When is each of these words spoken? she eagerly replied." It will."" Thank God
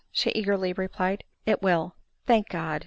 she 0.11 0.31
eagerly 0.31 0.73
replied." 0.73 1.23
It 1.45 1.61
will."" 1.61 1.95
Thank 2.25 2.49
God 2.49 2.79